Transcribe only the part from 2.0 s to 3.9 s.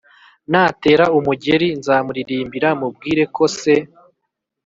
muririmbira mubwireko se